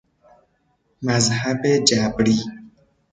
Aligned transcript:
مذهب 1.01 1.61
جبری 1.87 2.39